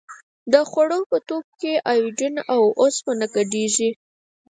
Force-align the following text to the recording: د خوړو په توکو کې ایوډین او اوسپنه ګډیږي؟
د 0.51 0.53
خوړو 0.69 0.99
په 1.09 1.17
توکو 1.27 1.53
کې 1.61 1.73
ایوډین 1.91 2.35
او 2.53 2.61
اوسپنه 2.81 3.25
ګډیږي؟ 3.35 3.89